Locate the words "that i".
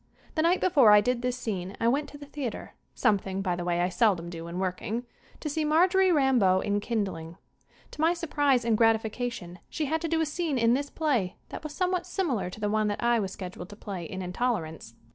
12.87-13.19